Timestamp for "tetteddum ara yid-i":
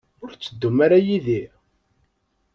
0.31-1.43